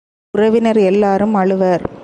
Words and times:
உறவினர் 0.33 0.77
எல்லாரும் 0.77 1.33
அழுவர். 1.33 1.83